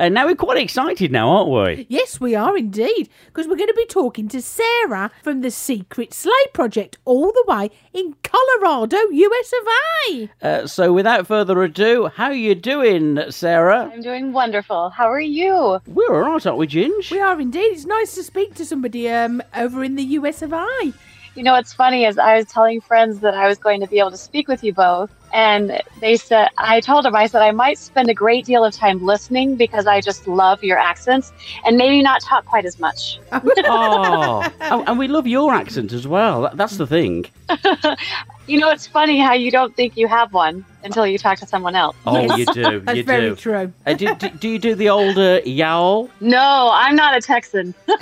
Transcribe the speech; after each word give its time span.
And 0.00 0.14
now 0.14 0.24
we're 0.24 0.34
quite 0.34 0.56
excited 0.56 1.12
now, 1.12 1.28
aren't 1.28 1.50
we? 1.50 1.86
Yes, 1.90 2.18
we 2.18 2.34
are 2.34 2.56
indeed, 2.56 3.10
because 3.26 3.46
we're 3.46 3.56
going 3.56 3.68
to 3.68 3.74
be 3.74 3.84
talking 3.84 4.28
to 4.28 4.40
Sarah 4.40 5.10
from 5.22 5.42
the 5.42 5.50
Secret 5.50 6.14
Sleigh 6.14 6.32
Project, 6.54 6.96
all 7.04 7.30
the 7.30 7.44
way 7.46 7.70
in 7.92 8.16
Colorado, 8.22 8.96
US 8.96 9.52
of 9.52 9.68
A. 10.08 10.30
Uh, 10.40 10.66
so 10.66 10.90
without 10.94 11.26
further 11.26 11.62
ado, 11.62 12.06
how 12.16 12.28
are 12.28 12.32
you 12.32 12.54
doing, 12.54 13.20
Sarah? 13.28 13.90
I'm 13.92 14.00
doing 14.00 14.32
wonderful. 14.32 14.88
How 14.88 15.04
are 15.04 15.20
you? 15.20 15.82
We're 15.86 16.14
all 16.14 16.32
right, 16.32 16.46
aren't 16.46 16.56
we, 16.56 16.66
Ginge? 16.66 17.10
We 17.10 17.20
are 17.20 17.38
indeed. 17.38 17.72
It's 17.72 17.84
nice 17.84 18.14
to 18.14 18.22
speak 18.22 18.54
to 18.54 18.64
somebody 18.64 19.06
um 19.06 19.42
over 19.54 19.84
in 19.84 19.96
the 19.96 20.04
US 20.04 20.40
of 20.40 20.54
A. 20.54 20.94
You 21.36 21.44
know 21.44 21.52
what's 21.52 21.72
funny 21.72 22.04
is 22.04 22.18
I 22.18 22.36
was 22.36 22.46
telling 22.46 22.80
friends 22.80 23.20
that 23.20 23.34
I 23.34 23.46
was 23.46 23.56
going 23.58 23.80
to 23.80 23.86
be 23.86 23.98
able 23.98 24.10
to 24.10 24.16
speak 24.16 24.48
with 24.48 24.64
you 24.64 24.72
both, 24.72 25.10
and 25.32 25.80
they 26.00 26.16
said 26.16 26.48
I 26.58 26.80
told 26.80 27.04
them 27.04 27.14
I 27.14 27.26
said 27.26 27.40
I 27.42 27.52
might 27.52 27.78
spend 27.78 28.10
a 28.10 28.14
great 28.14 28.44
deal 28.44 28.64
of 28.64 28.74
time 28.74 29.04
listening 29.04 29.56
because 29.56 29.86
I 29.86 30.00
just 30.00 30.26
love 30.26 30.62
your 30.62 30.78
accents 30.78 31.32
and 31.64 31.76
maybe 31.76 32.02
not 32.02 32.20
talk 32.22 32.44
quite 32.46 32.64
as 32.64 32.78
much. 32.80 33.20
oh, 33.32 34.42
and 34.42 34.54
oh, 34.72 34.84
and 34.86 34.98
we 34.98 35.06
love 35.06 35.26
your 35.26 35.54
accent 35.54 35.92
as 35.92 36.06
well. 36.06 36.50
That's 36.54 36.76
the 36.76 36.86
thing. 36.86 37.26
You 38.50 38.58
know 38.58 38.70
it's 38.70 38.86
funny 38.88 39.20
how 39.20 39.32
you 39.32 39.52
don't 39.52 39.76
think 39.76 39.96
you 39.96 40.08
have 40.08 40.32
one 40.32 40.64
until 40.82 41.06
you 41.06 41.18
talk 41.18 41.38
to 41.38 41.46
someone 41.46 41.76
else. 41.76 41.94
Oh, 42.04 42.18
Yes. 42.20 42.38
you 42.38 42.46
do. 42.46 42.80
That's 42.84 42.96
you 42.98 43.04
very 43.04 43.28
do. 43.28 43.36
true. 43.36 43.72
Uh, 43.86 43.92
do, 43.92 44.12
do. 44.16 44.28
Do 44.30 44.48
you 44.48 44.58
do 44.58 44.74
the 44.74 44.88
older 44.88 45.38
yowl? 45.44 46.10
No, 46.20 46.70
I'm 46.72 46.96
not 46.96 47.16
a 47.16 47.20
Texan, 47.20 47.74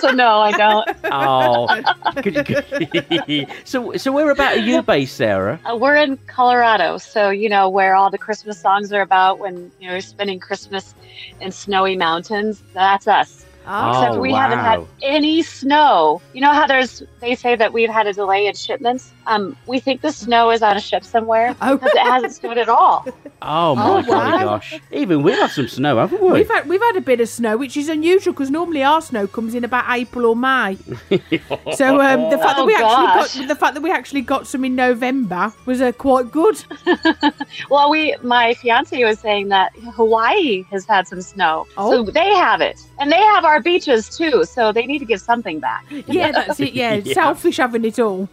so 0.00 0.10
no, 0.12 0.38
I 0.38 0.52
don't. 0.52 0.88
Oh, 1.10 1.66
could 2.22 2.46
could- 2.46 3.48
so 3.64 3.96
so 3.96 4.12
where 4.12 4.30
about 4.30 4.58
are 4.58 4.60
you 4.60 4.80
based, 4.82 5.16
Sarah? 5.16 5.58
Uh, 5.68 5.76
we're 5.76 5.96
in 5.96 6.16
Colorado, 6.28 6.96
so 6.98 7.30
you 7.30 7.48
know 7.48 7.68
where 7.68 7.96
all 7.96 8.10
the 8.10 8.18
Christmas 8.18 8.60
songs 8.60 8.92
are 8.92 9.00
about 9.02 9.40
when 9.40 9.72
you 9.80 9.88
know 9.88 9.92
you're 9.94 10.00
spending 10.00 10.38
Christmas 10.38 10.94
in 11.40 11.50
snowy 11.50 11.96
mountains. 11.96 12.62
That's 12.74 13.08
us. 13.08 13.44
Oh, 13.66 13.90
Except 13.90 14.14
Oh, 14.16 14.20
we 14.20 14.32
haven't 14.32 14.58
had 14.58 14.86
any 15.02 15.42
snow. 15.42 16.20
You 16.32 16.40
know 16.40 16.52
how 16.52 16.66
there's 16.66 17.02
they 17.20 17.34
say 17.34 17.54
that 17.56 17.72
we've 17.72 17.90
had 17.90 18.06
a 18.06 18.12
delay 18.12 18.46
in 18.46 18.54
shipments. 18.54 19.12
Um, 19.26 19.56
we 19.66 19.78
think 19.80 20.00
the 20.00 20.10
snow 20.12 20.50
is 20.50 20.62
on 20.62 20.76
a 20.76 20.80
ship 20.80 21.04
somewhere 21.04 21.54
Oh. 21.62 21.76
because 21.76 21.92
it 21.94 22.02
hasn't 22.02 22.32
snowed 22.32 22.58
at 22.58 22.68
all. 22.68 23.06
Oh 23.42 23.74
my 23.76 23.82
Oh, 23.84 24.02
wow. 24.08 24.40
gosh! 24.44 24.78
Even 24.90 25.22
we've 25.22 25.34
had 25.38 25.50
some 25.50 25.68
snow, 25.68 25.96
haven't 25.98 26.20
we? 26.22 26.32
We've 26.32 26.48
had 26.48 26.68
we've 26.68 26.80
had 26.80 26.96
a 26.96 27.00
bit 27.00 27.20
of 27.20 27.28
snow, 27.28 27.56
which 27.56 27.76
is 27.76 27.88
unusual 27.88 28.32
because 28.32 28.50
normally 28.50 28.82
our 28.82 29.00
snow 29.00 29.26
comes 29.26 29.54
in 29.54 29.64
about 29.64 29.84
April 29.88 30.26
or 30.26 30.36
May. 30.36 30.76
So 31.74 32.00
um, 32.00 32.30
the 32.30 32.38
fact 32.38 32.56
that 32.56 32.58
Oh, 32.58 32.66
we 32.66 32.76
gosh. 32.76 33.24
actually 33.26 33.46
got 33.46 33.48
the 33.48 33.54
fact 33.60 33.74
that 33.74 33.82
we 33.82 33.90
actually 33.90 34.20
got 34.22 34.46
some 34.46 34.64
in 34.64 34.74
November 34.74 35.52
was 35.66 35.80
uh, 35.80 35.92
quite 35.92 36.30
good. 36.30 36.62
Well, 37.70 37.90
we 37.90 38.14
my 38.22 38.54
fiance 38.54 39.02
was 39.04 39.18
saying 39.20 39.48
that 39.48 39.72
Hawaii 39.94 40.64
has 40.70 40.86
had 40.86 41.06
some 41.08 41.20
snow, 41.22 41.66
Oh. 41.76 42.04
so 42.04 42.10
they 42.10 42.28
have 42.34 42.60
it, 42.60 42.80
and 42.98 43.10
they 43.10 43.20
have 43.20 43.44
our 43.44 43.49
beaches 43.58 44.08
too. 44.16 44.44
So 44.44 44.70
they 44.70 44.86
need 44.86 45.00
to 45.00 45.04
give 45.04 45.20
something 45.20 45.58
back. 45.58 45.84
Yeah, 46.06 46.30
that's 46.30 46.60
it. 46.60 46.72
Yeah, 46.80 46.94
Yeah. 46.94 47.14
selfish 47.14 47.56
having 47.56 47.84
it 47.84 47.98
all. 47.98 48.28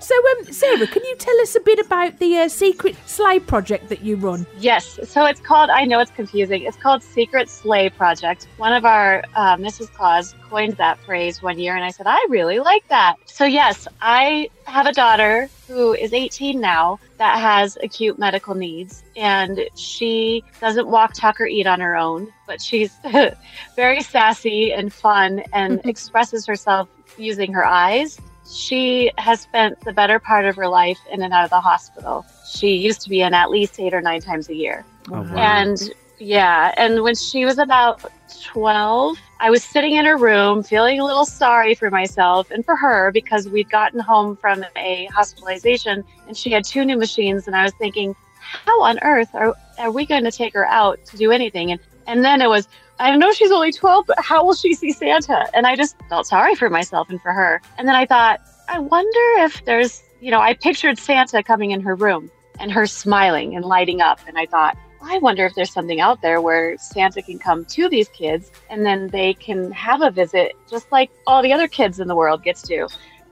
So, 0.00 0.14
um, 0.30 0.52
Sarah, 0.52 0.86
can 0.86 1.04
you 1.04 1.14
tell 1.16 1.38
us 1.40 1.54
a 1.54 1.60
bit 1.60 1.78
about 1.78 2.18
the 2.18 2.38
uh, 2.38 2.48
secret 2.48 2.96
sleigh 3.06 3.38
project 3.38 3.88
that 3.90 4.02
you 4.02 4.16
run? 4.16 4.46
Yes. 4.58 4.98
So 5.04 5.26
it's 5.26 5.40
called, 5.40 5.68
I 5.68 5.84
know 5.84 6.00
it's 6.00 6.10
confusing. 6.10 6.62
It's 6.62 6.76
called 6.76 7.02
Secret 7.02 7.50
Sleigh 7.50 7.90
Project. 7.90 8.48
One 8.56 8.72
of 8.72 8.84
our, 8.86 9.22
uh, 9.34 9.56
Mrs. 9.56 9.92
Claus 9.92 10.34
coined 10.48 10.76
that 10.78 10.98
phrase 11.00 11.42
one 11.42 11.58
year, 11.58 11.76
and 11.76 11.84
I 11.84 11.90
said, 11.90 12.06
I 12.08 12.24
really 12.30 12.58
like 12.60 12.88
that. 12.88 13.16
So, 13.26 13.44
yes, 13.44 13.86
I 14.00 14.48
have 14.64 14.86
a 14.86 14.92
daughter 14.92 15.50
who 15.68 15.92
is 15.92 16.14
18 16.14 16.58
now 16.58 16.98
that 17.18 17.38
has 17.38 17.76
acute 17.82 18.18
medical 18.18 18.54
needs, 18.54 19.04
and 19.16 19.60
she 19.76 20.42
doesn't 20.60 20.88
walk, 20.88 21.12
talk, 21.12 21.40
or 21.40 21.46
eat 21.46 21.66
on 21.66 21.78
her 21.80 21.96
own, 21.96 22.32
but 22.46 22.60
she's 22.60 22.98
very 23.76 24.00
sassy 24.00 24.72
and 24.72 24.92
fun 24.92 25.44
and 25.52 25.80
expresses 25.84 26.46
herself 26.46 26.88
using 27.18 27.52
her 27.52 27.66
eyes. 27.66 28.18
She 28.50 29.12
has 29.18 29.40
spent 29.40 29.80
the 29.80 29.92
better 29.92 30.18
part 30.18 30.44
of 30.44 30.56
her 30.56 30.68
life 30.68 30.98
in 31.10 31.22
and 31.22 31.32
out 31.32 31.44
of 31.44 31.50
the 31.50 31.60
hospital. 31.60 32.26
She 32.48 32.74
used 32.74 33.00
to 33.02 33.08
be 33.08 33.20
in 33.22 33.32
at 33.32 33.50
least 33.50 33.78
eight 33.78 33.94
or 33.94 34.00
nine 34.00 34.20
times 34.20 34.48
a 34.48 34.54
year. 34.54 34.84
Oh, 35.10 35.22
wow. 35.22 35.36
And 35.36 35.92
yeah, 36.18 36.74
and 36.76 37.02
when 37.02 37.14
she 37.14 37.44
was 37.44 37.58
about 37.58 38.04
12, 38.44 39.16
I 39.38 39.50
was 39.50 39.64
sitting 39.64 39.94
in 39.94 40.04
her 40.04 40.18
room 40.18 40.62
feeling 40.62 41.00
a 41.00 41.04
little 41.04 41.24
sorry 41.24 41.74
for 41.74 41.90
myself 41.90 42.50
and 42.50 42.64
for 42.64 42.76
her 42.76 43.10
because 43.10 43.48
we'd 43.48 43.70
gotten 43.70 44.00
home 44.00 44.36
from 44.36 44.64
a 44.76 45.06
hospitalization 45.06 46.04
and 46.26 46.36
she 46.36 46.50
had 46.50 46.64
two 46.64 46.84
new 46.84 46.98
machines. 46.98 47.46
And 47.46 47.56
I 47.56 47.62
was 47.62 47.72
thinking, 47.74 48.14
how 48.40 48.82
on 48.82 48.98
earth 49.02 49.34
are, 49.34 49.54
are 49.78 49.90
we 49.90 50.04
going 50.04 50.24
to 50.24 50.30
take 50.30 50.52
her 50.54 50.66
out 50.66 51.02
to 51.06 51.16
do 51.16 51.30
anything? 51.30 51.70
And, 51.72 51.80
and 52.06 52.24
then 52.24 52.40
it 52.40 52.48
was, 52.48 52.68
I 52.98 53.16
know 53.16 53.32
she's 53.32 53.50
only 53.50 53.72
12, 53.72 54.06
but 54.06 54.22
how 54.22 54.44
will 54.44 54.54
she 54.54 54.74
see 54.74 54.92
Santa? 54.92 55.46
And 55.54 55.66
I 55.66 55.76
just 55.76 55.96
felt 56.08 56.26
sorry 56.26 56.54
for 56.54 56.68
myself 56.68 57.08
and 57.08 57.20
for 57.20 57.32
her. 57.32 57.62
And 57.78 57.88
then 57.88 57.94
I 57.94 58.04
thought, 58.06 58.40
I 58.68 58.78
wonder 58.78 59.44
if 59.44 59.64
there's, 59.64 60.02
you 60.20 60.30
know, 60.30 60.40
I 60.40 60.54
pictured 60.54 60.98
Santa 60.98 61.42
coming 61.42 61.70
in 61.70 61.80
her 61.80 61.94
room 61.94 62.30
and 62.58 62.70
her 62.70 62.86
smiling 62.86 63.56
and 63.56 63.64
lighting 63.64 64.00
up. 64.00 64.20
And 64.28 64.38
I 64.38 64.46
thought, 64.46 64.76
I 65.02 65.18
wonder 65.18 65.46
if 65.46 65.54
there's 65.54 65.72
something 65.72 66.00
out 66.00 66.20
there 66.20 66.40
where 66.40 66.76
Santa 66.76 67.22
can 67.22 67.38
come 67.38 67.64
to 67.64 67.88
these 67.88 68.08
kids 68.10 68.52
and 68.68 68.84
then 68.84 69.08
they 69.08 69.32
can 69.34 69.72
have 69.72 70.02
a 70.02 70.10
visit 70.10 70.52
just 70.68 70.92
like 70.92 71.10
all 71.26 71.42
the 71.42 71.52
other 71.52 71.68
kids 71.68 72.00
in 72.00 72.08
the 72.08 72.14
world 72.14 72.44
gets 72.44 72.60
to. 72.62 72.86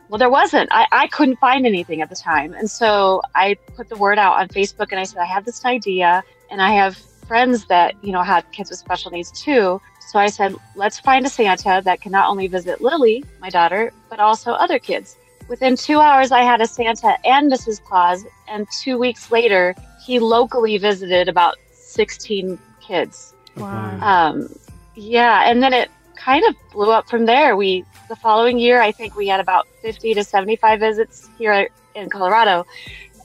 Well, 0.09 0.19
there 0.19 0.31
wasn't. 0.31 0.71
I, 0.73 0.87
I 0.91 1.07
couldn't 1.09 1.37
find 1.37 1.67
anything 1.67 2.01
at 2.01 2.09
the 2.09 2.17
time. 2.17 2.55
And 2.55 2.71
so 2.71 3.21
I 3.35 3.55
put 3.77 3.91
the 3.91 3.97
word 3.97 4.19
out 4.19 4.39
on 4.41 4.49
Facebook 4.49 4.89
and 4.91 4.99
I 4.99 5.05
said, 5.05 5.19
I 5.19 5.27
have 5.27 5.45
this 5.45 5.65
idea 5.67 6.25
and 6.51 6.63
I 6.63 6.73
have 6.73 6.99
friends 7.29 7.67
that, 7.67 7.95
you 8.03 8.11
know, 8.11 8.23
had 8.23 8.51
kids 8.51 8.71
with 8.71 8.79
special 8.79 9.11
needs 9.11 9.31
too. 9.31 9.81
So 10.09 10.19
I 10.19 10.29
said, 10.29 10.57
let's 10.75 10.99
find 10.99 11.25
a 11.27 11.29
Santa 11.29 11.83
that 11.85 12.01
can 12.01 12.11
not 12.11 12.29
only 12.29 12.47
visit 12.49 12.81
Lily, 12.81 13.23
my 13.41 13.51
daughter, 13.51 13.93
but 14.09 14.19
also 14.19 14.53
other 14.53 14.79
kids. 14.79 15.17
Within 15.49 15.77
two 15.77 16.01
hours, 16.01 16.33
I 16.33 16.43
had 16.43 16.61
a 16.61 16.67
Santa 16.67 17.17
and 17.25 17.53
Mrs. 17.53 17.83
Claus. 17.85 18.25
And 18.49 18.67
two 18.71 18.99
weeks 18.99 19.31
later, 19.31 19.75
he 20.05 20.19
locally 20.19 20.79
visited 20.79 21.29
about 21.29 21.57
16 21.73 22.59
kids. 22.81 23.35
Wow. 23.57 23.99
Um, 24.01 24.49
yeah, 24.95 25.49
and 25.49 25.63
then 25.63 25.73
it 25.73 25.91
kind 26.17 26.45
of 26.49 26.55
blew 26.73 26.91
up 26.91 27.09
from 27.09 27.27
there. 27.27 27.57
We 27.57 27.85
the 28.09 28.17
following 28.17 28.59
year, 28.59 28.81
I 28.81 28.91
think 28.91 29.15
we 29.17 29.29
had 29.29 29.41
about 29.41 29.67
50 29.83 30.15
to 30.15 30.25
75 30.25 30.81
visits 30.81 31.29
here 31.39 31.69
in 31.95 32.11
Colorado, 32.11 32.67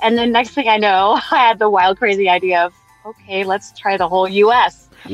and 0.01 0.17
then 0.17 0.31
next 0.31 0.51
thing 0.51 0.67
I 0.67 0.77
know, 0.77 1.19
I 1.31 1.47
had 1.47 1.59
the 1.59 1.69
wild, 1.69 1.97
crazy 1.97 2.29
idea 2.29 2.65
of 2.65 2.73
okay, 3.05 3.43
let's 3.43 3.77
try 3.77 3.97
the 3.97 4.07
whole 4.07 4.27
U.S. 4.27 4.89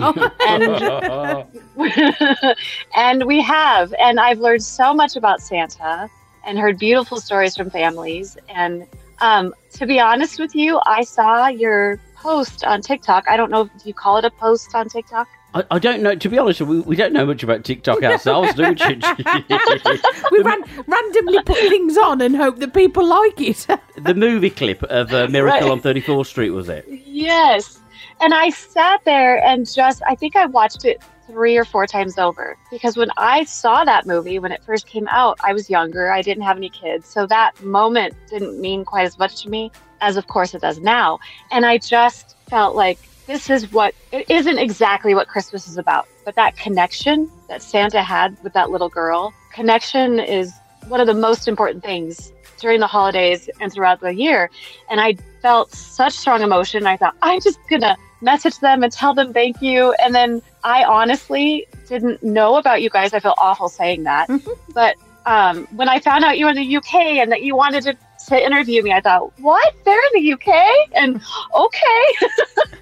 and 2.95 3.25
we 3.25 3.41
have, 3.41 3.93
and 3.99 4.19
I've 4.19 4.39
learned 4.39 4.63
so 4.63 4.93
much 4.93 5.15
about 5.15 5.41
Santa 5.41 6.09
and 6.45 6.57
heard 6.59 6.77
beautiful 6.79 7.19
stories 7.19 7.55
from 7.55 7.69
families. 7.69 8.37
And 8.49 8.85
um, 9.19 9.53
to 9.73 9.85
be 9.85 9.99
honest 9.99 10.39
with 10.39 10.55
you, 10.55 10.79
I 10.85 11.03
saw 11.03 11.47
your 11.47 11.99
post 12.15 12.63
on 12.63 12.81
TikTok. 12.81 13.25
I 13.27 13.37
don't 13.37 13.51
know 13.51 13.69
if 13.75 13.85
you 13.85 13.93
call 13.93 14.17
it 14.17 14.25
a 14.25 14.31
post 14.31 14.73
on 14.75 14.89
TikTok. 14.89 15.27
I, 15.55 15.63
I 15.71 15.79
don't 15.79 16.03
know. 16.03 16.13
To 16.13 16.29
be 16.29 16.37
honest, 16.37 16.61
we, 16.61 16.79
we 16.81 16.95
don't 16.95 17.11
know 17.11 17.25
much 17.25 17.41
about 17.41 17.63
TikTok 17.63 18.03
ourselves, 18.03 18.53
do 18.53 18.63
we? 18.63 18.75
We 20.31 20.41
ran, 20.43 20.63
randomly 20.85 21.41
put 21.41 21.57
things 21.57 21.97
on 21.97 22.21
and 22.21 22.35
hope 22.35 22.59
that 22.59 22.73
people 22.75 23.07
like 23.07 23.41
it. 23.41 23.65
the 23.97 24.13
movie 24.13 24.51
clip 24.51 24.83
of 24.83 25.11
uh, 25.11 25.27
Miracle 25.27 25.69
Right. 25.69 25.71
on 25.71 25.81
34th 25.81 26.27
Street 26.27 26.51
was 26.51 26.69
it? 26.69 26.85
Yes. 26.87 27.78
And 28.21 28.33
I 28.33 28.49
sat 28.49 29.03
there 29.05 29.43
and 29.43 29.71
just, 29.71 30.01
I 30.07 30.15
think 30.15 30.35
I 30.35 30.45
watched 30.45 30.83
it 30.83 31.01
three 31.25 31.55
or 31.57 31.63
four 31.63 31.85
times 31.87 32.17
over 32.17 32.57
because 32.71 32.97
when 32.97 33.09
I 33.17 33.45
saw 33.45 33.85
that 33.85 34.05
movie, 34.05 34.39
when 34.39 34.51
it 34.51 34.63
first 34.63 34.87
came 34.87 35.07
out, 35.09 35.39
I 35.43 35.53
was 35.53 35.69
younger. 35.69 36.11
I 36.11 36.21
didn't 36.21 36.43
have 36.43 36.57
any 36.57 36.69
kids. 36.69 37.07
So 37.07 37.25
that 37.27 37.61
moment 37.63 38.15
didn't 38.29 38.59
mean 38.59 38.83
quite 38.83 39.05
as 39.05 39.17
much 39.17 39.43
to 39.43 39.49
me 39.49 39.71
as, 40.01 40.17
of 40.17 40.27
course, 40.27 40.53
it 40.53 40.61
does 40.61 40.79
now. 40.79 41.19
And 41.51 41.65
I 41.65 41.77
just 41.77 42.35
felt 42.49 42.75
like 42.75 42.99
this 43.27 43.49
is 43.49 43.71
what, 43.71 43.93
it 44.11 44.29
isn't 44.29 44.57
exactly 44.57 45.13
what 45.13 45.27
Christmas 45.27 45.67
is 45.67 45.77
about, 45.77 46.07
but 46.25 46.35
that 46.35 46.57
connection 46.57 47.29
that 47.47 47.61
Santa 47.61 48.01
had 48.01 48.41
with 48.43 48.53
that 48.53 48.71
little 48.71 48.89
girl, 48.89 49.33
connection 49.53 50.19
is 50.19 50.53
one 50.87 50.99
of 50.99 51.07
the 51.07 51.13
most 51.13 51.47
important 51.47 51.83
things 51.83 52.33
during 52.59 52.79
the 52.79 52.87
holidays 52.87 53.49
and 53.59 53.71
throughout 53.71 54.01
the 54.01 54.13
year. 54.13 54.49
And 54.89 54.99
I 54.99 55.15
felt 55.41 55.71
such 55.71 56.13
strong 56.13 56.41
emotion. 56.41 56.85
I 56.85 56.97
thought, 56.97 57.15
I'm 57.21 57.41
just 57.41 57.59
going 57.69 57.81
to 57.81 57.95
message 58.21 58.59
them 58.59 58.83
and 58.83 58.91
tell 58.91 59.13
them 59.13 59.33
thank 59.33 59.61
you. 59.61 59.93
And 60.03 60.13
then 60.13 60.41
I 60.63 60.83
honestly 60.83 61.67
didn't 61.87 62.21
know 62.23 62.55
about 62.55 62.81
you 62.81 62.89
guys. 62.89 63.13
I 63.13 63.19
feel 63.19 63.35
awful 63.37 63.69
saying 63.69 64.03
that. 64.03 64.29
But 64.73 64.95
um, 65.25 65.67
when 65.75 65.89
I 65.89 65.99
found 65.99 66.23
out 66.23 66.37
you 66.37 66.45
were 66.45 66.51
in 66.51 66.57
the 66.57 66.77
UK 66.77 66.93
and 66.93 67.31
that 67.31 67.41
you 67.41 67.55
wanted 67.55 67.83
to, 67.83 67.97
to 68.27 68.43
interview 68.43 68.81
me, 68.83 68.91
I 68.91 69.01
thought, 69.01 69.31
what? 69.39 69.73
They're 69.85 69.99
in 70.13 70.23
the 70.23 70.33
UK? 70.33 70.89
And 70.93 71.21
okay. 71.55 72.05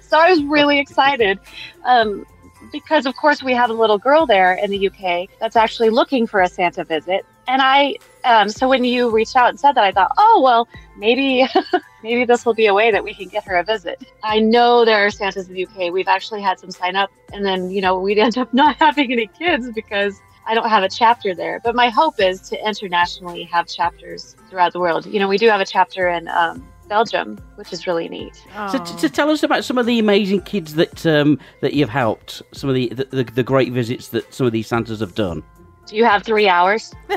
so 0.00 0.18
I 0.18 0.30
was 0.30 0.42
really 0.42 0.78
excited. 0.78 1.38
Um, 1.84 2.26
because 2.72 3.06
of 3.06 3.16
course 3.16 3.42
we 3.42 3.54
have 3.54 3.70
a 3.70 3.72
little 3.72 3.98
girl 3.98 4.26
there 4.26 4.54
in 4.54 4.70
the 4.70 4.88
UK 4.88 5.28
that's 5.40 5.56
actually 5.56 5.90
looking 5.90 6.26
for 6.26 6.40
a 6.40 6.48
Santa 6.48 6.84
visit 6.84 7.24
and 7.48 7.62
I, 7.62 7.96
um, 8.24 8.50
so 8.50 8.68
when 8.68 8.84
you 8.84 9.10
reached 9.10 9.34
out 9.34 9.48
and 9.48 9.58
said 9.58 9.72
that, 9.72 9.82
I 9.82 9.90
thought, 9.90 10.12
oh 10.18 10.40
well, 10.44 10.68
maybe, 10.96 11.46
maybe 12.02 12.26
this 12.26 12.44
will 12.44 12.54
be 12.54 12.66
a 12.66 12.74
way 12.74 12.90
that 12.90 13.02
we 13.02 13.14
can 13.14 13.28
get 13.28 13.44
her 13.44 13.56
a 13.56 13.64
visit. 13.64 14.04
I 14.22 14.38
know 14.38 14.84
there 14.84 15.04
are 15.04 15.10
Santas 15.10 15.48
in 15.48 15.54
the 15.54 15.66
UK. 15.66 15.92
We've 15.92 16.08
actually 16.08 16.42
had 16.42 16.60
some 16.60 16.70
sign 16.70 16.94
up, 16.94 17.10
and 17.32 17.44
then 17.44 17.70
you 17.70 17.80
know 17.80 17.98
we'd 17.98 18.18
end 18.26 18.36
up 18.36 18.52
not 18.52 18.76
having 18.76 19.10
any 19.10 19.26
kids 19.26 19.70
because 19.74 20.20
I 20.46 20.54
don't 20.54 20.68
have 20.68 20.82
a 20.82 20.90
chapter 20.90 21.34
there. 21.34 21.60
But 21.64 21.74
my 21.74 21.88
hope 21.88 22.20
is 22.20 22.42
to 22.50 22.68
internationally 22.68 23.44
have 23.44 23.66
chapters 23.66 24.36
throughout 24.50 24.74
the 24.74 24.80
world. 24.80 25.06
You 25.06 25.18
know, 25.18 25.28
we 25.28 25.38
do 25.38 25.48
have 25.48 25.60
a 25.60 25.66
chapter 25.66 26.08
in 26.08 26.28
um, 26.28 26.66
Belgium, 26.86 27.38
which 27.56 27.72
is 27.72 27.86
really 27.86 28.10
neat. 28.10 28.42
So, 28.70 28.78
to 28.78 29.08
tell 29.08 29.30
us 29.30 29.42
about 29.42 29.64
some 29.64 29.78
of 29.78 29.86
the 29.86 29.98
amazing 29.98 30.42
kids 30.42 30.74
that 30.74 31.06
um, 31.06 31.38
that 31.62 31.72
you've 31.72 31.88
helped, 31.88 32.42
some 32.52 32.68
of 32.68 32.74
the 32.74 32.88
the 32.88 33.24
the 33.24 33.42
great 33.42 33.72
visits 33.72 34.08
that 34.08 34.34
some 34.34 34.46
of 34.46 34.52
these 34.52 34.66
Santas 34.66 35.00
have 35.00 35.14
done. 35.14 35.42
Do 35.88 35.96
you 35.96 36.04
have 36.04 36.22
three 36.22 36.48
hours? 36.48 36.94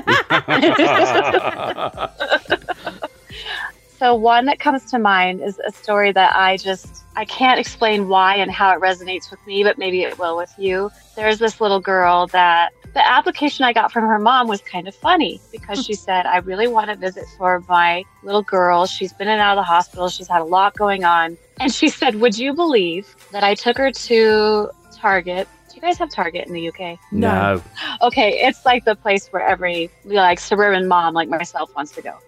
So 4.02 4.16
one 4.16 4.46
that 4.46 4.58
comes 4.58 4.90
to 4.90 4.98
mind 4.98 5.44
is 5.44 5.60
a 5.60 5.72
story 5.72 6.12
that 6.14 6.36
I 6.36 6.58
just 6.58 7.04
I 7.16 7.24
can't 7.24 7.60
explain 7.60 8.08
why 8.08 8.38
and 8.38 8.50
how 8.50 8.76
it 8.76 8.82
resonates 8.82 9.30
with 9.30 9.46
me, 9.46 9.64
but 9.64 9.78
maybe 9.78 10.02
it 10.02 10.18
will 10.18 10.36
with 10.36 10.52
you. 10.58 10.90
There's 11.16 11.38
this 11.38 11.62
little 11.62 11.80
girl 11.80 12.26
that 12.32 12.72
the 12.96 13.08
application 13.08 13.64
I 13.64 13.74
got 13.74 13.92
from 13.92 14.08
her 14.08 14.18
mom 14.18 14.48
was 14.48 14.60
kind 14.62 14.88
of 14.88 14.96
funny 14.96 15.40
because 15.52 15.86
she 15.86 15.94
said, 15.94 16.26
I 16.26 16.38
really 16.38 16.68
want 16.68 16.90
to 16.90 16.96
visit 16.96 17.26
for 17.38 17.64
my 17.70 18.04
little 18.24 18.42
girl. 18.42 18.88
She's 18.88 19.14
been 19.14 19.28
in 19.28 19.34
and 19.34 19.42
out 19.42 19.56
of 19.56 19.62
the 19.62 19.68
hospital. 19.68 20.10
She's 20.10 20.28
had 20.28 20.42
a 20.42 20.46
lot 20.46 20.76
going 20.76 21.04
on. 21.04 21.38
And 21.60 21.72
she 21.72 21.88
said, 21.88 22.16
Would 22.16 22.40
you 22.40 22.56
believe 22.56 23.16
that 23.32 23.44
I 23.44 23.54
took 23.54 23.78
her 23.78 23.92
to 23.92 24.72
Target? 25.02 25.48
Do 25.70 25.76
you 25.76 25.82
guys 25.82 25.98
have 25.98 26.12
Target 26.12 26.48
in 26.48 26.54
the 26.54 26.70
UK? 26.70 27.00
No. 27.12 27.62
Okay, 28.02 28.46
it's 28.46 28.66
like 28.66 28.86
the 28.86 28.96
place 28.96 29.28
where 29.30 29.42
every 29.42 29.90
like 30.06 30.40
suburban 30.40 30.88
mom 30.88 31.14
like 31.14 31.28
myself 31.28 31.74
wants 31.76 31.92
to 31.94 32.02
go. 32.02 32.18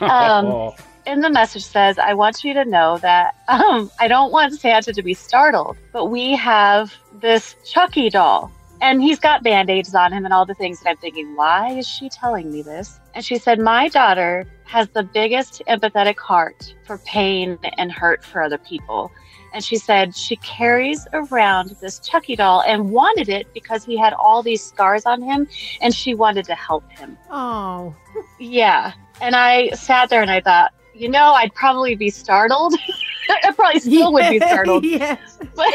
Um, 0.00 0.72
and 1.06 1.24
the 1.24 1.30
message 1.30 1.64
says, 1.64 1.98
I 1.98 2.14
want 2.14 2.44
you 2.44 2.54
to 2.54 2.64
know 2.64 2.98
that 2.98 3.34
um, 3.48 3.90
I 3.98 4.08
don't 4.08 4.30
want 4.30 4.54
Santa 4.54 4.92
to 4.92 5.02
be 5.02 5.14
startled, 5.14 5.76
but 5.92 6.06
we 6.06 6.36
have 6.36 6.94
this 7.14 7.56
Chucky 7.64 8.10
doll. 8.10 8.52
And 8.80 9.02
he's 9.02 9.18
got 9.18 9.42
band 9.42 9.70
aids 9.70 9.94
on 9.94 10.12
him 10.12 10.24
and 10.24 10.32
all 10.32 10.46
the 10.46 10.54
things. 10.54 10.80
And 10.80 10.88
I'm 10.88 10.96
thinking, 10.96 11.34
why 11.34 11.70
is 11.72 11.86
she 11.86 12.08
telling 12.08 12.50
me 12.52 12.62
this? 12.62 13.00
And 13.14 13.24
she 13.24 13.38
said, 13.38 13.58
My 13.58 13.88
daughter 13.88 14.46
has 14.64 14.88
the 14.90 15.02
biggest 15.02 15.62
empathetic 15.66 16.18
heart 16.18 16.74
for 16.86 16.98
pain 16.98 17.58
and 17.76 17.90
hurt 17.90 18.24
for 18.24 18.42
other 18.42 18.58
people. 18.58 19.10
And 19.54 19.64
she 19.64 19.76
said 19.76 20.14
she 20.14 20.36
carries 20.36 21.06
around 21.12 21.74
this 21.80 21.98
Chucky 22.00 22.36
doll 22.36 22.62
and 22.62 22.90
wanted 22.90 23.28
it 23.28 23.52
because 23.54 23.84
he 23.84 23.96
had 23.96 24.12
all 24.12 24.42
these 24.42 24.62
scars 24.62 25.06
on 25.06 25.22
him 25.22 25.48
and 25.80 25.94
she 25.94 26.14
wanted 26.14 26.44
to 26.46 26.54
help 26.54 26.88
him. 26.92 27.16
Oh. 27.30 27.94
Yeah. 28.38 28.92
And 29.20 29.34
I 29.34 29.70
sat 29.70 30.10
there 30.10 30.22
and 30.22 30.30
I 30.30 30.40
thought, 30.40 30.72
you 30.94 31.08
know, 31.08 31.32
I'd 31.32 31.54
probably 31.54 31.94
be 31.94 32.10
startled. 32.10 32.74
I 33.44 33.52
probably 33.52 33.80
still 33.80 34.12
would 34.12 34.28
be 34.30 34.38
startled. 34.46 34.84
yeah. 34.84 35.16
But, 35.54 35.74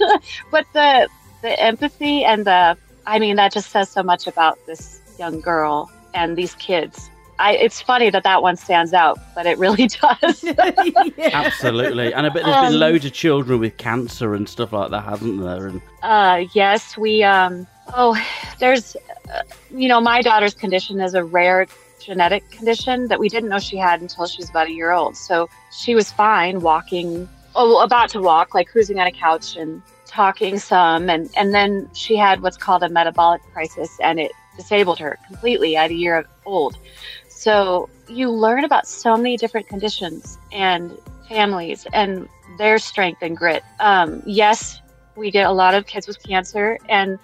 but 0.50 0.66
the 0.72 1.08
the 1.42 1.58
empathy 1.60 2.24
and 2.24 2.44
the 2.46 2.76
I 3.06 3.18
mean 3.18 3.36
that 3.36 3.52
just 3.52 3.70
says 3.70 3.88
so 3.90 4.02
much 4.02 4.26
about 4.26 4.58
this 4.66 5.00
young 5.18 5.40
girl 5.40 5.90
and 6.14 6.36
these 6.36 6.54
kids. 6.56 7.08
I, 7.38 7.52
it's 7.52 7.80
funny 7.80 8.10
that 8.10 8.22
that 8.24 8.42
one 8.42 8.56
stands 8.56 8.92
out, 8.92 9.18
but 9.34 9.46
it 9.46 9.56
really 9.56 9.86
does. 10.20 10.44
yeah. 10.44 11.30
Absolutely, 11.32 12.12
and 12.12 12.26
I 12.26 12.28
bet 12.28 12.44
there's 12.44 12.54
Um, 12.56 12.72
been 12.72 12.80
loads 12.80 13.04
of 13.06 13.14
children 13.14 13.60
with 13.60 13.78
cancer 13.78 14.34
and 14.34 14.46
stuff 14.46 14.74
like 14.74 14.90
that, 14.90 15.04
hasn't 15.04 15.40
there? 15.40 15.68
And 15.68 15.80
Uh, 16.02 16.44
yes, 16.52 16.98
we. 16.98 17.22
Um, 17.22 17.66
oh, 17.96 18.14
there's, 18.58 18.94
uh, 19.34 19.40
you 19.74 19.88
know, 19.88 20.02
my 20.02 20.20
daughter's 20.20 20.52
condition 20.54 21.00
is 21.00 21.14
a 21.14 21.24
rare 21.24 21.66
genetic 21.98 22.48
condition 22.50 23.08
that 23.08 23.18
we 23.18 23.30
didn't 23.30 23.48
know 23.48 23.58
she 23.58 23.78
had 23.78 24.02
until 24.02 24.26
she 24.26 24.38
was 24.42 24.50
about 24.50 24.66
a 24.66 24.72
year 24.72 24.90
old. 24.90 25.16
So 25.16 25.48
she 25.72 25.94
was 25.94 26.10
fine 26.12 26.60
walking, 26.60 27.26
oh, 27.54 27.82
about 27.82 28.10
to 28.10 28.20
walk, 28.20 28.54
like 28.54 28.68
cruising 28.68 28.98
on 29.00 29.06
a 29.06 29.12
couch 29.12 29.56
and 29.56 29.80
talking 30.10 30.58
some, 30.58 31.08
and 31.08 31.30
and 31.36 31.54
then 31.54 31.88
she 31.94 32.16
had 32.16 32.42
what's 32.42 32.56
called 32.56 32.82
a 32.82 32.88
metabolic 32.88 33.40
crisis, 33.52 33.98
and 34.02 34.18
it 34.18 34.32
disabled 34.56 34.98
her 34.98 35.18
completely 35.26 35.76
at 35.76 35.90
a 35.90 35.94
year 35.94 36.26
old. 36.44 36.76
So 37.28 37.88
you 38.08 38.30
learn 38.30 38.64
about 38.64 38.86
so 38.86 39.16
many 39.16 39.36
different 39.36 39.68
conditions 39.68 40.38
and 40.52 40.96
families 41.28 41.86
and 41.92 42.28
their 42.58 42.78
strength 42.78 43.22
and 43.22 43.36
grit. 43.36 43.62
Um, 43.78 44.22
yes, 44.26 44.80
we 45.16 45.30
get 45.30 45.46
a 45.46 45.52
lot 45.52 45.74
of 45.74 45.86
kids 45.86 46.06
with 46.06 46.22
cancer, 46.22 46.76
and 46.88 47.18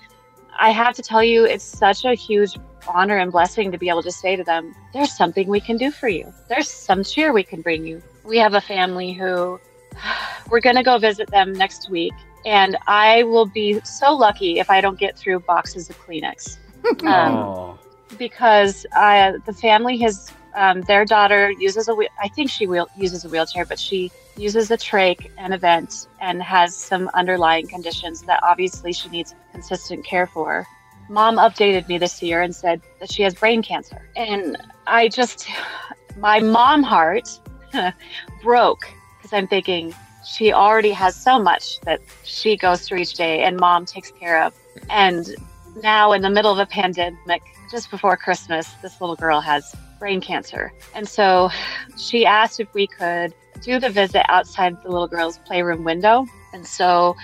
I 0.58 0.70
have 0.70 0.94
to 0.94 1.02
tell 1.02 1.22
you, 1.22 1.44
it's 1.44 1.64
such 1.64 2.04
a 2.04 2.14
huge 2.14 2.56
honor 2.88 3.16
and 3.18 3.32
blessing 3.32 3.72
to 3.72 3.78
be 3.78 3.88
able 3.88 4.04
to 4.04 4.12
say 4.12 4.36
to 4.36 4.44
them, 4.44 4.74
"There's 4.92 5.14
something 5.14 5.48
we 5.48 5.60
can 5.60 5.76
do 5.76 5.90
for 5.90 6.08
you. 6.08 6.32
There's 6.48 6.70
some 6.70 7.02
cheer 7.02 7.32
we 7.32 7.42
can 7.42 7.60
bring 7.60 7.84
you." 7.84 8.00
We 8.24 8.38
have 8.38 8.54
a 8.54 8.60
family 8.60 9.12
who 9.12 9.60
we're 10.50 10.60
going 10.60 10.76
to 10.76 10.82
go 10.82 10.98
visit 10.98 11.30
them 11.30 11.52
next 11.52 11.90
week, 11.90 12.14
and 12.46 12.78
I 12.86 13.24
will 13.24 13.44
be 13.44 13.80
so 13.80 14.14
lucky 14.14 14.60
if 14.60 14.70
I 14.70 14.80
don't 14.80 14.98
get 14.98 15.18
through 15.18 15.40
boxes 15.40 15.90
of 15.90 15.98
Kleenex 15.98 16.56
um, 17.06 17.76
because 18.16 18.86
uh, 18.96 19.32
the 19.44 19.52
family 19.52 19.98
has 19.98 20.32
um, 20.54 20.80
their 20.82 21.04
daughter 21.04 21.50
uses 21.50 21.88
a 21.88 21.94
wheel. 21.94 22.08
I 22.22 22.28
think 22.28 22.48
she 22.50 22.66
wheel- 22.66 22.88
uses 22.96 23.24
a 23.24 23.28
wheelchair, 23.28 23.66
but 23.66 23.78
she 23.78 24.10
uses 24.38 24.70
a 24.70 24.76
trach 24.78 25.28
and 25.36 25.52
a 25.52 25.58
vent 25.58 26.06
and 26.20 26.42
has 26.42 26.74
some 26.74 27.10
underlying 27.14 27.66
conditions 27.66 28.22
that 28.22 28.40
obviously 28.42 28.92
she 28.92 29.08
needs 29.08 29.34
consistent 29.52 30.04
care 30.04 30.26
for. 30.26 30.66
Mom 31.08 31.36
updated 31.36 31.88
me 31.88 31.98
this 31.98 32.22
year 32.22 32.42
and 32.42 32.54
said 32.54 32.80
that 33.00 33.12
she 33.12 33.22
has 33.22 33.34
brain 33.34 33.62
cancer, 33.62 34.08
and 34.14 34.56
I 34.86 35.08
just 35.08 35.48
my 36.16 36.40
mom 36.40 36.82
heart 36.84 37.28
broke 38.42 38.88
because 39.18 39.32
I'm 39.32 39.48
thinking 39.48 39.94
she 40.26 40.52
already 40.52 40.92
has 40.92 41.14
so 41.14 41.38
much 41.38 41.80
that 41.82 42.00
she 42.24 42.56
goes 42.56 42.82
through 42.82 42.98
each 42.98 43.14
day 43.14 43.42
and 43.44 43.58
mom 43.58 43.86
takes 43.86 44.10
care 44.10 44.42
of, 44.42 44.52
and 44.90 45.34
now 45.82 46.12
in 46.12 46.22
the 46.22 46.30
middle 46.30 46.52
of 46.52 46.58
a 46.58 46.66
pandemic 46.66 47.42
just 47.70 47.90
before 47.90 48.16
christmas 48.16 48.70
this 48.80 49.00
little 49.00 49.16
girl 49.16 49.40
has 49.40 49.74
brain 49.98 50.20
cancer. 50.20 50.72
And 50.94 51.08
so 51.08 51.50
she 51.98 52.26
asked 52.26 52.60
if 52.60 52.72
we 52.74 52.86
could 52.86 53.34
do 53.62 53.80
the 53.80 53.90
visit 53.90 54.24
outside 54.30 54.80
the 54.82 54.90
little 54.90 55.08
girl's 55.08 55.38
playroom 55.38 55.84
window. 55.84 56.26
And 56.52 56.66
so 56.66 57.16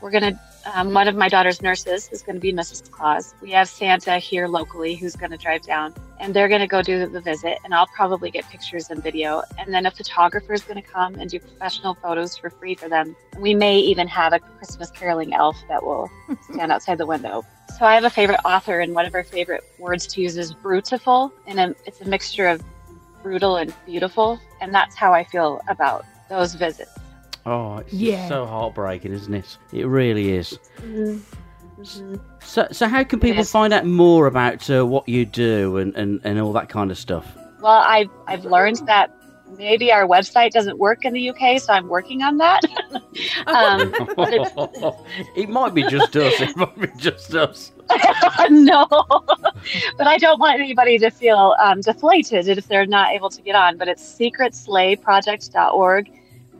we're 0.00 0.10
going 0.10 0.34
to 0.34 0.40
um, 0.74 0.92
one 0.92 1.08
of 1.08 1.16
my 1.16 1.28
daughter's 1.28 1.62
nurses 1.62 2.08
is 2.12 2.22
going 2.22 2.36
to 2.36 2.40
be 2.40 2.52
mrs 2.52 2.90
claus. 2.90 3.34
We 3.40 3.50
have 3.52 3.68
santa 3.68 4.18
here 4.18 4.48
locally 4.48 4.94
who's 4.94 5.16
going 5.16 5.30
to 5.30 5.36
drive 5.36 5.62
down 5.62 5.94
and 6.20 6.34
they're 6.34 6.48
going 6.48 6.60
to 6.60 6.66
go 6.66 6.82
do 6.82 7.06
the 7.06 7.20
visit 7.20 7.58
and 7.64 7.74
i'll 7.74 7.86
probably 7.88 8.30
get 8.30 8.44
pictures 8.48 8.90
and 8.90 9.02
video. 9.02 9.42
And 9.58 9.72
then 9.72 9.86
a 9.86 9.90
photographer 9.90 10.52
is 10.52 10.62
going 10.62 10.80
to 10.82 10.88
come 10.88 11.14
and 11.14 11.30
do 11.30 11.38
professional 11.38 11.94
photos 11.94 12.36
for 12.36 12.50
free 12.50 12.74
for 12.74 12.88
them. 12.88 13.16
We 13.38 13.54
may 13.54 13.78
even 13.78 14.08
have 14.08 14.32
a 14.32 14.38
christmas 14.38 14.90
caroling 14.90 15.34
elf 15.34 15.56
that 15.68 15.82
will 15.82 16.10
stand 16.52 16.72
outside 16.72 16.98
the 16.98 17.06
window. 17.06 17.44
So 17.78 17.84
I 17.84 17.94
have 17.94 18.04
a 18.04 18.10
favorite 18.10 18.40
author, 18.44 18.80
and 18.80 18.92
one 18.92 19.06
of 19.06 19.12
her 19.12 19.22
favorite 19.22 19.62
words 19.78 20.06
to 20.08 20.20
use 20.20 20.36
is 20.36 20.52
brutiful, 20.52 21.30
and 21.46 21.76
it's 21.86 22.00
a 22.00 22.08
mixture 22.08 22.48
of 22.48 22.60
brutal 23.22 23.56
and 23.56 23.72
beautiful, 23.86 24.40
and 24.60 24.74
that's 24.74 24.96
how 24.96 25.12
I 25.12 25.22
feel 25.22 25.60
about 25.68 26.04
those 26.28 26.54
visits. 26.54 26.90
Oh, 27.48 27.78
it's 27.78 27.92
Yeah. 27.92 28.28
so 28.28 28.46
heartbreaking, 28.46 29.12
isn't 29.12 29.34
it? 29.34 29.58
It 29.72 29.86
really 29.86 30.32
is. 30.32 30.58
Mm-hmm. 30.80 32.16
So, 32.40 32.66
so 32.72 32.88
how 32.88 33.04
can 33.04 33.20
people 33.20 33.36
Yes. 33.38 33.52
find 33.52 33.72
out 33.72 33.86
more 33.86 34.26
about 34.26 34.68
uh, 34.68 34.84
what 34.84 35.08
you 35.08 35.24
do 35.24 35.76
and, 35.76 35.94
and, 35.94 36.20
and 36.24 36.40
all 36.40 36.52
that 36.54 36.68
kind 36.68 36.90
of 36.90 36.98
stuff? 36.98 37.24
Well, 37.60 37.82
I've 37.86 38.10
I've 38.26 38.44
learned 38.44 38.78
that 38.86 39.10
maybe 39.56 39.90
our 39.92 40.06
website 40.06 40.50
doesn't 40.50 40.78
work 40.78 41.04
in 41.04 41.12
the 41.12 41.30
UK, 41.30 41.60
so 41.60 41.72
I'm 41.72 41.88
working 41.88 42.22
on 42.22 42.36
that. 42.38 42.62
um, 43.46 43.92
it 45.36 45.48
might 45.48 45.72
be 45.74 45.82
just 45.84 46.16
us. 46.16 46.40
It 46.40 46.56
might 46.56 46.78
be 46.80 46.88
just 46.96 47.34
us. 47.34 47.72
no, 48.50 48.86
but 49.96 50.06
I 50.06 50.18
don't 50.18 50.38
want 50.38 50.60
anybody 50.60 50.98
to 50.98 51.10
feel 51.10 51.54
um, 51.62 51.80
deflated 51.80 52.46
if 52.48 52.68
they're 52.68 52.86
not 52.86 53.12
able 53.12 53.30
to 53.30 53.40
get 53.42 53.54
on. 53.54 53.76
But 53.78 53.88
it's 53.88 54.02
secretsleighproject.org, 54.18 56.10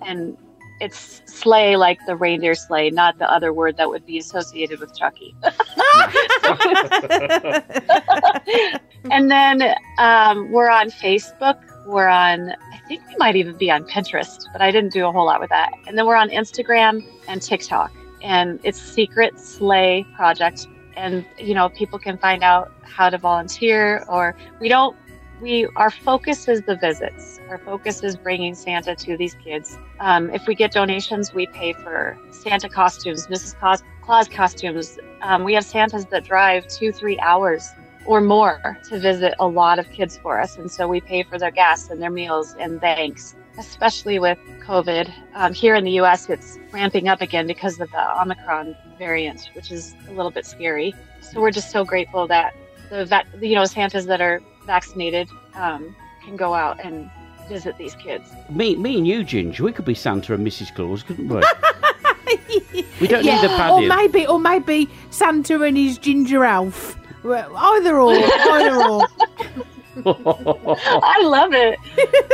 and 0.06 0.36
it's 0.80 1.22
sleigh 1.26 1.76
like 1.76 1.98
the 2.06 2.16
reindeer 2.16 2.54
sleigh, 2.54 2.90
not 2.90 3.18
the 3.18 3.30
other 3.30 3.52
word 3.52 3.76
that 3.76 3.88
would 3.88 4.06
be 4.06 4.18
associated 4.18 4.80
with 4.80 4.96
Chucky. 4.96 5.34
and 9.10 9.30
then 9.30 9.74
um, 9.98 10.50
we're 10.52 10.70
on 10.70 10.90
Facebook. 10.90 11.58
We're 11.86 12.08
on, 12.08 12.50
I 12.50 12.78
think 12.86 13.02
we 13.08 13.16
might 13.16 13.36
even 13.36 13.56
be 13.56 13.70
on 13.70 13.84
Pinterest, 13.84 14.44
but 14.52 14.60
I 14.60 14.70
didn't 14.70 14.92
do 14.92 15.06
a 15.06 15.12
whole 15.12 15.26
lot 15.26 15.40
with 15.40 15.50
that. 15.50 15.72
And 15.86 15.96
then 15.96 16.06
we're 16.06 16.16
on 16.16 16.28
Instagram 16.28 17.04
and 17.26 17.40
TikTok, 17.40 17.92
and 18.22 18.60
it's 18.62 18.80
Secret 18.80 19.38
Sleigh 19.40 20.06
Project. 20.14 20.66
And 20.96 21.24
you 21.38 21.54
know, 21.54 21.68
people 21.70 21.98
can 21.98 22.18
find 22.18 22.42
out 22.42 22.72
how 22.82 23.08
to 23.08 23.18
volunteer, 23.18 24.04
or 24.08 24.36
we 24.60 24.68
don't. 24.68 24.96
We 25.40 25.66
our 25.76 25.90
focus 25.90 26.48
is 26.48 26.62
the 26.62 26.76
visits. 26.76 27.40
Our 27.48 27.58
focus 27.58 28.02
is 28.02 28.16
bringing 28.16 28.54
Santa 28.54 28.96
to 28.96 29.16
these 29.16 29.34
kids. 29.34 29.78
Um, 30.00 30.30
if 30.30 30.46
we 30.46 30.54
get 30.54 30.72
donations, 30.72 31.32
we 31.32 31.46
pay 31.46 31.72
for 31.72 32.18
Santa 32.30 32.68
costumes, 32.68 33.28
Mrs. 33.28 33.58
Claus, 33.58 34.28
costumes. 34.28 34.98
Um, 35.22 35.44
we 35.44 35.54
have 35.54 35.64
Santas 35.64 36.06
that 36.06 36.24
drive 36.24 36.66
two, 36.66 36.92
three 36.92 37.18
hours 37.20 37.70
or 38.04 38.20
more 38.20 38.78
to 38.88 38.98
visit 38.98 39.34
a 39.38 39.46
lot 39.46 39.78
of 39.78 39.88
kids 39.90 40.16
for 40.16 40.40
us. 40.40 40.56
And 40.56 40.70
so 40.70 40.88
we 40.88 41.00
pay 41.00 41.22
for 41.22 41.38
their 41.38 41.50
gas 41.50 41.90
and 41.90 42.00
their 42.00 42.10
meals 42.10 42.56
and 42.58 42.80
thanks, 42.80 43.36
especially 43.58 44.18
with 44.18 44.38
COVID. 44.64 45.12
Um, 45.34 45.52
here 45.52 45.74
in 45.74 45.84
the 45.84 46.00
US, 46.00 46.28
it's 46.30 46.58
ramping 46.72 47.08
up 47.08 47.20
again 47.20 47.46
because 47.46 47.78
of 47.78 47.90
the 47.90 48.20
Omicron 48.20 48.74
variant, 48.98 49.50
which 49.54 49.70
is 49.70 49.94
a 50.08 50.12
little 50.12 50.30
bit 50.30 50.46
scary. 50.46 50.94
So 51.20 51.40
we're 51.40 51.50
just 51.50 51.70
so 51.70 51.84
grateful 51.84 52.26
that 52.28 52.56
the 52.88 53.04
vet, 53.04 53.26
you 53.42 53.54
know, 53.54 53.66
Santas 53.66 54.06
that 54.06 54.22
are 54.22 54.40
vaccinated 54.68 55.28
um, 55.54 55.96
can 56.22 56.36
go 56.36 56.54
out 56.54 56.78
and 56.84 57.10
visit 57.48 57.76
these 57.78 57.94
kids. 57.96 58.30
Me, 58.50 58.76
me 58.76 58.98
and 58.98 59.06
you, 59.06 59.24
Ginger, 59.24 59.64
we 59.64 59.72
could 59.72 59.86
be 59.86 59.94
Santa 59.94 60.34
and 60.34 60.46
Mrs. 60.46 60.72
Claus, 60.74 61.02
couldn't 61.02 61.26
we? 61.26 61.36
we 63.00 63.08
don't 63.08 63.24
need 63.24 63.40
the 63.40 63.70
or 63.72 63.80
maybe, 63.80 64.26
or 64.26 64.38
maybe 64.38 64.88
Santa 65.10 65.60
and 65.62 65.76
his 65.76 65.98
ginger 65.98 66.44
elf. 66.44 66.96
Either 67.24 67.98
or, 67.98 68.12
either 68.54 68.76
or. 68.76 69.06
I 70.06 71.20
love 71.24 71.52
it. 71.54 71.78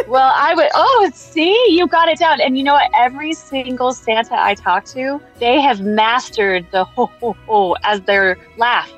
well, 0.09 0.33
I 0.35 0.55
would. 0.55 0.69
Oh, 0.75 1.11
see, 1.15 1.57
you 1.71 1.87
got 1.87 2.09
it 2.09 2.19
down. 2.19 2.41
And 2.41 2.59
you 2.59 2.65
know 2.65 2.75
what? 2.75 2.91
Every 2.95 3.33
single 3.33 3.95
Santa 3.95 4.39
I 4.39 4.55
talk 4.55 4.85
to, 4.87 5.21
they 5.39 5.61
have 5.61 5.81
mastered 5.81 6.67
the 6.73 6.85
ho 6.85 7.07
ho 7.21 7.37
ho 7.47 7.77
as 7.85 8.03
their 8.03 8.37
laugh. 8.59 8.93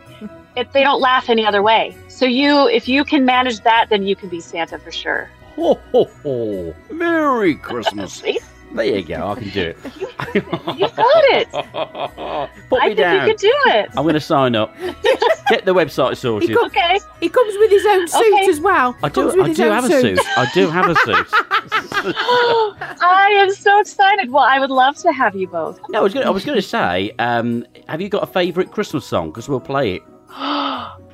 It, 0.56 0.72
they 0.72 0.82
don't 0.82 1.00
laugh 1.00 1.28
any 1.28 1.44
other 1.46 1.62
way. 1.62 1.94
So 2.08 2.25
you, 2.25 2.66
if 2.68 2.88
you 2.88 3.04
can 3.04 3.25
manage 3.25 3.60
that, 3.60 3.88
then 3.90 4.06
you 4.06 4.16
can 4.16 4.28
be 4.30 4.40
Santa 4.40 4.78
for 4.78 4.90
sure. 4.90 5.30
ho, 5.54 5.78
ho, 5.92 6.04
ho. 6.22 6.75
Merry 6.90 7.54
Christmas. 7.56 8.12
See, 8.22 8.38
there 8.72 8.84
you 8.86 9.02
go, 9.04 9.28
I 9.28 9.34
can 9.36 9.50
do 9.50 9.60
it. 9.60 9.76
you 10.78 10.88
got 10.88 11.25
it. 11.34 11.50
Put 12.68 12.82
I 12.82 12.88
me 12.88 12.94
think 12.94 12.98
down. 12.98 13.14
you 13.28 13.34
can 13.34 13.36
do 13.36 13.54
it. 13.66 13.88
I'm 13.96 14.02
going 14.02 14.14
to 14.14 14.20
sign 14.20 14.56
up. 14.56 14.76
Get 15.48 15.64
the 15.64 15.72
website 15.75 16.10
He 16.10 16.14
sorted. 16.16 16.56
comes, 16.56 16.72
Okay. 16.72 16.98
he 17.20 17.28
comes 17.28 17.54
with 17.58 17.70
his 17.70 17.86
own 17.86 18.08
suit 18.08 18.34
Okay. 18.34 18.50
as 18.50 18.60
well. 18.60 18.96
I 19.02 19.08
do, 19.08 19.30
I 19.42 19.52
do 19.52 19.64
own 19.66 19.72
have 19.72 19.84
a 19.84 19.88
suit. 20.00 20.18
I 20.36 20.50
do 20.52 20.68
have 20.68 20.88
a 20.88 20.94
suit. 20.96 21.26
I 23.00 23.28
am 23.38 23.52
so 23.52 23.78
excited. 23.80 24.30
Well, 24.30 24.42
I 24.44 24.58
would 24.58 24.70
love 24.70 24.96
to 24.98 25.12
have 25.12 25.36
you 25.36 25.46
both. 25.46 25.80
No, 25.88 26.00
I 26.00 26.02
was 26.02 26.14
going. 26.14 26.26
I 26.26 26.30
was 26.30 26.44
going 26.44 26.56
to 26.56 26.62
say, 26.62 27.12
um, 27.18 27.64
have 27.88 28.00
you 28.00 28.08
got 28.08 28.22
a 28.22 28.26
favourite 28.26 28.72
Christmas 28.72 29.06
song? 29.06 29.28
Because 29.30 29.48
we'll 29.48 29.60
play 29.60 29.94
it. 29.96 30.02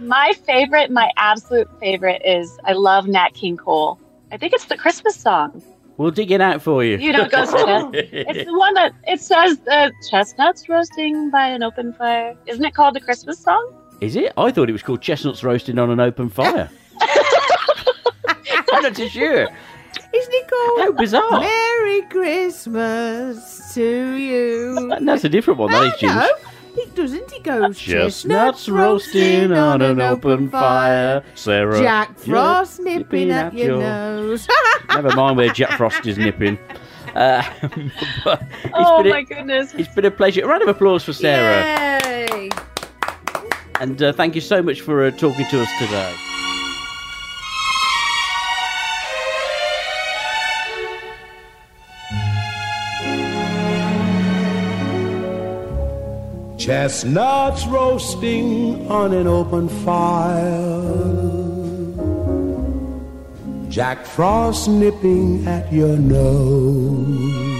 my 0.00 0.32
favorite, 0.44 0.90
my 0.90 1.10
absolute 1.16 1.68
favorite 1.80 2.22
is 2.24 2.58
I 2.64 2.72
love 2.72 3.06
Nat 3.06 3.34
King 3.34 3.56
Cole. 3.56 3.98
I 4.30 4.36
think 4.36 4.52
it's 4.52 4.64
the 4.66 4.76
Christmas 4.76 5.14
song. 5.16 5.62
We'll 5.98 6.10
dig 6.10 6.30
it 6.30 6.40
out 6.40 6.62
for 6.62 6.82
you. 6.82 6.96
You 6.96 7.12
know, 7.12 7.28
go 7.28 7.44
to 7.44 7.90
It's 7.94 8.44
the 8.50 8.58
one 8.58 8.74
that 8.74 8.92
it 9.06 9.20
says 9.20 9.60
uh, 9.70 9.90
chestnuts 10.10 10.68
roasting 10.68 11.30
by 11.30 11.46
an 11.48 11.62
open 11.62 11.92
fire. 11.92 12.34
Isn't 12.46 12.64
it 12.64 12.74
called 12.74 12.94
the 12.94 13.00
Christmas 13.00 13.38
song? 13.38 13.74
Is 14.00 14.16
it? 14.16 14.32
I 14.36 14.50
thought 14.50 14.68
it 14.68 14.72
was 14.72 14.82
called 14.82 15.02
chestnuts 15.02 15.44
roasting 15.44 15.78
on 15.78 15.90
an 15.90 16.00
open 16.00 16.28
fire. 16.30 16.68
I'm 18.72 18.82
not 18.82 18.96
too 18.96 19.08
sure. 19.08 19.48
Isn't 20.14 20.32
he 20.32 20.42
called? 20.44 20.80
How 20.80 20.92
bizarre. 20.92 21.40
Merry 21.40 22.02
Christmas 22.02 23.74
to 23.74 24.12
you. 24.14 24.96
That's 25.02 25.24
a 25.24 25.28
different 25.28 25.60
one. 25.60 25.70
That 25.70 25.84
is 25.94 26.00
Ginger. 26.00 26.16
no, 26.16 26.34
he 26.74 26.86
doesn't. 26.94 27.21
He 27.44 27.50
goes 27.50 27.78
Chestnuts 27.78 28.68
roasting 28.68 29.52
on 29.52 29.82
an 29.82 30.00
open 30.00 30.48
fire. 30.50 31.24
Sarah. 31.34 31.80
Jack 31.80 32.16
Frost 32.18 32.80
nipping 32.80 33.30
at 33.30 33.52
your 33.54 33.78
nose. 33.78 34.46
Never 34.88 35.14
mind 35.16 35.36
where 35.36 35.48
Jack 35.52 35.76
Frost 35.76 36.06
is 36.06 36.18
nipping. 36.18 36.58
Uh, 37.14 37.42
it's 37.64 38.70
Oh 38.72 39.02
been 39.02 39.12
my 39.12 39.18
a, 39.18 39.22
goodness. 39.24 39.74
it's 39.74 39.94
been 39.94 40.06
a 40.06 40.10
pleasure. 40.10 40.44
A 40.44 40.48
round 40.48 40.62
of 40.62 40.68
applause 40.68 41.04
for 41.04 41.12
Sarah. 41.12 42.00
Yay. 42.08 42.48
And 43.80 44.02
uh, 44.02 44.14
thank 44.14 44.34
you 44.34 44.40
so 44.40 44.62
much 44.62 44.80
for 44.80 45.04
uh, 45.04 45.10
talking 45.10 45.44
to 45.50 45.60
us 45.60 45.68
today. 45.78 46.14
Chestnuts 56.62 57.66
roasting 57.66 58.88
on 58.88 59.12
an 59.12 59.26
open 59.26 59.68
fire. 59.84 60.80
Jack 63.68 64.06
Frost 64.06 64.68
nipping 64.68 65.44
at 65.48 65.72
your 65.72 65.96
nose. 65.98 67.51